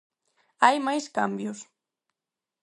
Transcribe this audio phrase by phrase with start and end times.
[0.63, 1.59] Hai máis cambios.